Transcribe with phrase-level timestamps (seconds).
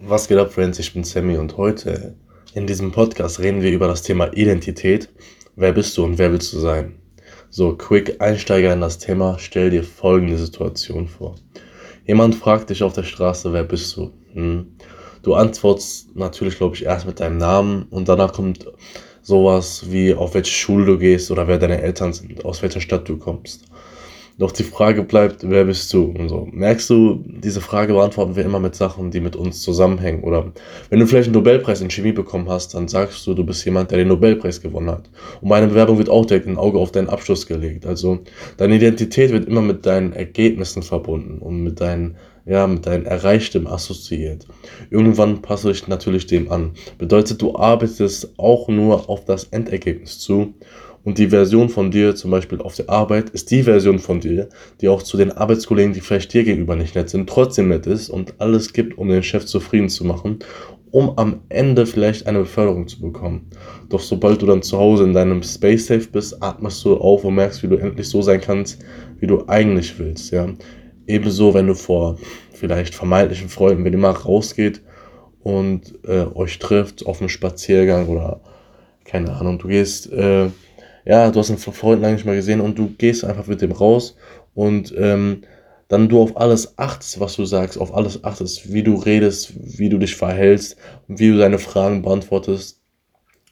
[0.00, 0.78] Was geht ab, Friends?
[0.78, 2.14] Ich bin Sammy und heute
[2.54, 5.08] in diesem Podcast reden wir über das Thema Identität.
[5.56, 7.00] Wer bist du und wer willst du sein?
[7.50, 9.38] So, quick Einsteiger in das Thema.
[9.40, 11.34] Stell dir folgende Situation vor.
[12.06, 14.12] Jemand fragt dich auf der Straße, wer bist du?
[14.34, 14.76] Hm.
[15.24, 18.70] Du antwortest natürlich, glaube ich, erst mit deinem Namen und danach kommt
[19.20, 23.08] sowas wie, auf welche Schule du gehst oder wer deine Eltern sind, aus welcher Stadt
[23.08, 23.64] du kommst.
[24.38, 26.14] Doch die Frage bleibt, wer bist du?
[26.16, 26.46] Und so.
[26.52, 30.22] Merkst du, diese Frage beantworten wir immer mit Sachen, die mit uns zusammenhängen.
[30.22, 30.52] Oder
[30.90, 33.90] wenn du vielleicht einen Nobelpreis in Chemie bekommen hast, dann sagst du, du bist jemand,
[33.90, 35.10] der den Nobelpreis gewonnen hat.
[35.40, 37.84] Und bei einer Bewerbung wird auch direkt ein Auge auf deinen Abschluss gelegt.
[37.84, 38.20] Also
[38.58, 42.14] deine Identität wird immer mit deinen Ergebnissen verbunden und mit deinen,
[42.46, 44.46] ja, mit deinem Erreichtem assoziiert.
[44.90, 46.74] Irgendwann passt du dich natürlich dem an.
[46.96, 50.54] Bedeutet, du arbeitest auch nur auf das Endergebnis zu
[51.08, 54.50] und die Version von dir, zum Beispiel auf der Arbeit, ist die Version von dir,
[54.82, 58.10] die auch zu den Arbeitskollegen, die vielleicht dir gegenüber nicht nett sind, trotzdem nett ist
[58.10, 60.40] und alles gibt, um den Chef zufrieden zu machen,
[60.90, 63.48] um am Ende vielleicht eine Beförderung zu bekommen.
[63.88, 67.36] Doch sobald du dann zu Hause in deinem Space Safe bist, atmest du auf und
[67.36, 68.84] merkst, wie du endlich so sein kannst,
[69.18, 70.46] wie du eigentlich willst, ja.
[71.06, 72.18] Ebenso, wenn du vor
[72.52, 74.82] vielleicht vermeintlichen Freunden, wenn ihr mal rausgeht
[75.42, 78.42] und äh, euch trifft auf einem Spaziergang oder
[79.06, 80.50] keine Ahnung, du gehst äh,
[81.08, 83.72] ja, du hast einen Freund lange nicht mal gesehen und du gehst einfach mit dem
[83.72, 84.14] raus
[84.54, 85.40] und ähm,
[85.88, 89.88] dann du auf alles achtest, was du sagst, auf alles achtest, wie du redest, wie
[89.88, 90.76] du dich verhältst,
[91.08, 92.82] wie du deine Fragen beantwortest,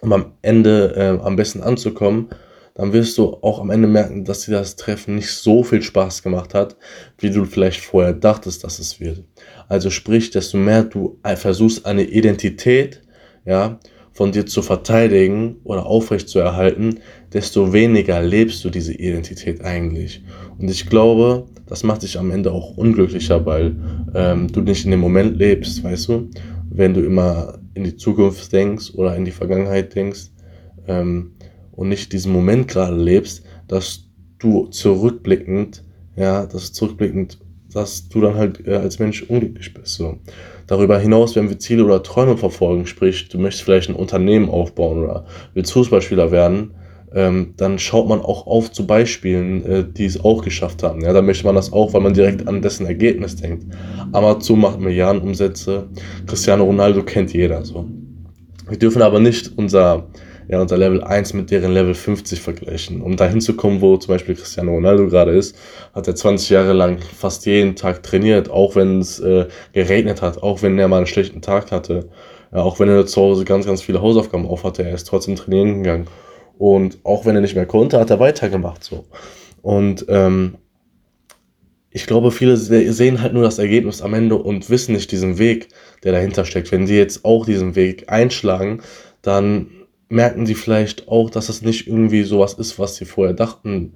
[0.00, 2.30] um am Ende äh, am besten anzukommen,
[2.74, 6.22] dann wirst du auch am Ende merken, dass dir das Treffen nicht so viel Spaß
[6.22, 6.76] gemacht hat,
[7.18, 9.24] wie du vielleicht vorher dachtest, dass es wird.
[9.68, 13.02] Also sprich, desto mehr du versuchst, eine Identität,
[13.44, 13.78] ja,
[14.12, 17.00] von dir zu verteidigen oder aufrecht zu erhalten,
[17.32, 20.22] desto weniger lebst du diese Identität eigentlich.
[20.58, 23.76] Und ich glaube, das macht dich am Ende auch unglücklicher, weil
[24.14, 26.28] ähm, du nicht in dem Moment lebst, weißt du?
[26.68, 30.30] Wenn du immer in die Zukunft denkst oder in die Vergangenheit denkst
[30.86, 31.32] ähm,
[31.72, 35.84] und nicht diesen Moment gerade lebst, dass du zurückblickend,
[36.16, 37.38] ja, dass zurückblickend,
[37.72, 39.94] dass du dann halt äh, als Mensch unglücklich bist.
[39.94, 40.18] So.
[40.66, 45.02] Darüber hinaus, wenn wir Ziele oder Träume verfolgen, sprich, du möchtest vielleicht ein Unternehmen aufbauen
[45.02, 46.74] oder willst Fußballspieler werden,
[47.14, 51.02] ähm, dann schaut man auch auf zu Beispielen, äh, die es auch geschafft haben.
[51.02, 53.66] Ja, dann möchte man das auch, weil man direkt an dessen Ergebnis denkt.
[54.12, 55.88] Amazon macht Milliardenumsätze,
[56.26, 57.86] Cristiano Ronaldo kennt jeder so.
[58.68, 60.08] Wir dürfen aber nicht unser,
[60.48, 63.00] ja, unser Level 1 mit deren Level 50 vergleichen.
[63.00, 65.56] Um dahin zu kommen, wo zum Beispiel Cristiano Ronaldo gerade ist,
[65.94, 70.42] hat er 20 Jahre lang fast jeden Tag trainiert, auch wenn es äh, geregnet hat,
[70.42, 72.08] auch wenn er mal einen schlechten Tag hatte.
[72.52, 75.36] Ja, auch wenn er zu Hause ganz, ganz viele Hausaufgaben auf hatte, er ist trotzdem
[75.36, 76.06] trainieren gegangen.
[76.58, 79.04] Und auch wenn er nicht mehr konnte, hat er weitergemacht so.
[79.62, 80.58] Und ähm,
[81.90, 85.68] ich glaube, viele sehen halt nur das Ergebnis am Ende und wissen nicht diesen Weg,
[86.04, 86.72] der dahinter steckt.
[86.72, 88.80] Wenn die jetzt auch diesen Weg einschlagen,
[89.20, 89.68] dann
[90.12, 93.94] merken die vielleicht auch, dass es nicht irgendwie sowas ist, was sie vorher dachten,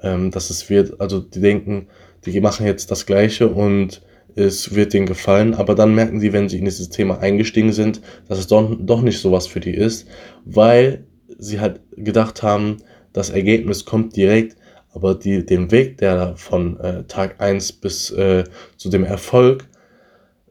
[0.00, 1.00] ähm, dass es wird.
[1.00, 1.88] Also die denken,
[2.24, 4.02] die machen jetzt das Gleiche und
[4.36, 8.00] es wird denen gefallen, aber dann merken sie, wenn sie in dieses Thema eingestiegen sind,
[8.28, 10.06] dass es doch, doch nicht sowas für die ist,
[10.44, 11.06] weil
[11.38, 12.76] sie halt gedacht haben,
[13.12, 14.56] das Ergebnis kommt direkt,
[14.92, 18.44] aber die, den Weg, der von äh, Tag 1 bis äh,
[18.76, 19.66] zu dem Erfolg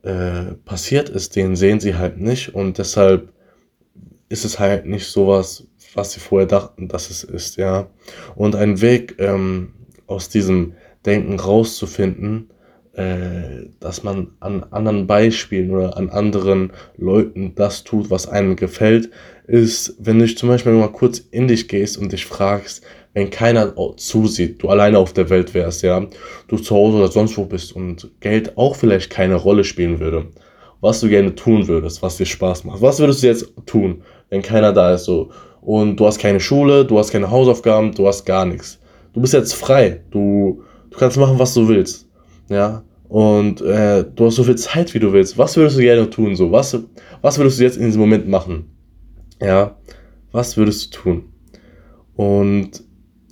[0.01, 3.34] äh, passiert ist, den sehen sie halt nicht und deshalb
[4.29, 7.87] ist es halt nicht sowas, was sie vorher dachten, dass es ist, ja.
[8.35, 9.73] Und ein Weg ähm,
[10.07, 10.73] aus diesem
[11.05, 12.49] Denken rauszufinden,
[12.93, 19.09] äh, dass man an anderen Beispielen oder an anderen Leuten das tut, was einem gefällt,
[19.47, 23.73] ist, wenn du zum Beispiel mal kurz in dich gehst und dich fragst, wenn keiner
[23.97, 26.05] zusieht, du alleine auf der Welt wärst, ja,
[26.47, 30.27] du zu Hause oder sonst wo bist und Geld auch vielleicht keine Rolle spielen würde,
[30.81, 32.81] was du gerne tun würdest, was dir Spaß macht.
[32.81, 35.29] Was würdest du jetzt tun, wenn keiner da ist, so,
[35.61, 38.79] und du hast keine Schule, du hast keine Hausaufgaben, du hast gar nichts.
[39.13, 42.07] Du bist jetzt frei, du, du kannst machen, was du willst,
[42.49, 45.37] ja, und äh, du hast so viel Zeit, wie du willst.
[45.37, 46.77] Was würdest du gerne tun, so, was,
[47.21, 48.71] was würdest du jetzt in diesem Moment machen?
[49.41, 49.77] Ja,
[50.31, 51.23] was würdest du tun?
[52.15, 52.83] Und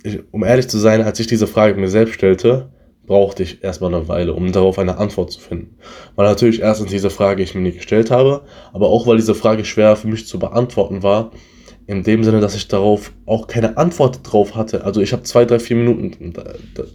[0.02, 2.70] ich, um ehrlich zu sein, als ich diese Frage mir selbst stellte,
[3.06, 5.76] brauchte ich erstmal eine Weile, um darauf eine Antwort zu finden.
[6.16, 8.42] Weil natürlich erstens diese Frage ich mir nicht gestellt habe,
[8.72, 11.32] aber auch weil diese Frage schwer für mich zu beantworten war,
[11.86, 14.84] in dem Sinne, dass ich darauf auch keine Antwort drauf hatte.
[14.84, 16.32] Also ich habe zwei, drei, vier Minuten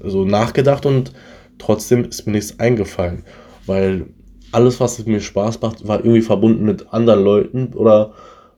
[0.04, 1.14] so nachgedacht und
[1.60, 3.24] trotzdem ist mir nichts eingefallen,
[3.68, 4.08] weil
[4.52, 8.14] alles, was mir Spaß macht, war irgendwie verbunden mit anderen Leuten oder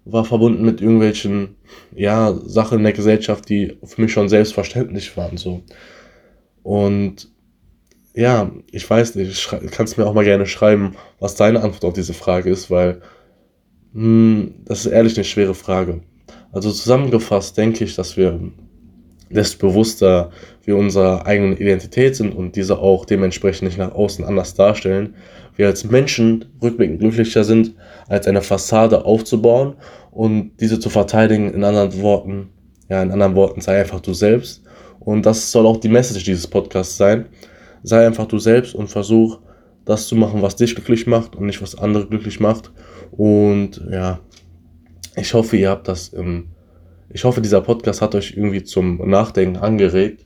[0.06, 1.56] war verbunden mit irgendwelchen,
[1.94, 5.62] ja, Sachen in der Gesellschaft, die für mich schon selbstverständlich waren, so.
[6.64, 7.30] Und
[8.14, 12.14] ja, ich weiß nicht, kannst mir auch mal gerne schreiben, was deine Antwort auf diese
[12.14, 13.02] Frage ist, weil
[13.94, 16.02] mh, hm, das ist ehrlich eine schwere Frage.
[16.52, 18.40] Also zusammengefasst denke ich, dass wir
[19.30, 20.32] desto bewusster
[20.64, 25.16] wir unserer eigenen Identität sind und diese auch dementsprechend nicht nach außen anders darstellen,
[25.56, 27.76] wir als Menschen rückblickend glücklicher sind,
[28.08, 29.76] als eine Fassade aufzubauen
[30.12, 32.50] und diese zu verteidigen, in anderen Worten,
[32.90, 34.64] ja, in anderen Worten, sei einfach du selbst.
[35.00, 37.26] Und das soll auch die Message dieses Podcasts sein.
[37.84, 39.40] Sei einfach du selbst und versuch,
[39.86, 42.72] das zu machen, was dich glücklich macht und nicht was andere glücklich macht.
[43.12, 44.20] Und ja,
[45.16, 46.50] ich hoffe, ihr habt das im
[47.14, 50.26] ich hoffe, dieser Podcast hat euch irgendwie zum Nachdenken angeregt.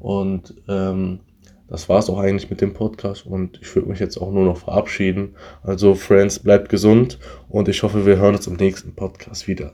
[0.00, 1.20] Und ähm,
[1.68, 3.26] das war es auch eigentlich mit dem Podcast.
[3.26, 5.34] Und ich würde mich jetzt auch nur noch verabschieden.
[5.62, 7.18] Also, Friends, bleibt gesund
[7.48, 9.72] und ich hoffe, wir hören uns im nächsten Podcast wieder.